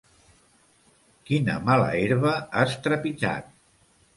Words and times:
Quina 1.27 1.57
mala 1.67 1.91
herba 1.99 2.33
has 2.61 2.75
trepitjat? 2.89 3.57